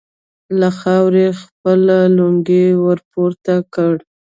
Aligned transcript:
له 0.59 0.69
خاورو 0.79 1.19
يې 1.25 1.31
خپله 1.41 1.97
لونګۍ 2.17 2.65
ور 2.83 2.99
پورته 3.11 3.53
کړه. 3.73 4.01